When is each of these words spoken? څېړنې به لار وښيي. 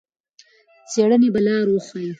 څېړنې 0.91 1.29
به 1.33 1.39
لار 1.47 1.65
وښيي. 1.69 2.09